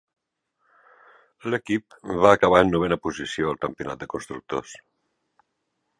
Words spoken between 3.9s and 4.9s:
de Constructors.